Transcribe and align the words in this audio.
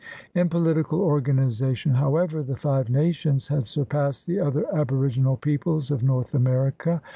In 0.33 0.49
political 0.49 0.99
organization, 0.99 1.93
however, 1.93 2.41
the 2.41 2.55
Five 2.55 2.89
Nations 2.89 3.49
had 3.49 3.67
surpassed 3.67 4.25
the 4.25 4.39
other 4.39 4.65
aboriginal 4.75 5.37
peoples 5.37 5.91
of 5.91 6.01
North 6.01 6.33
America. 6.33 7.03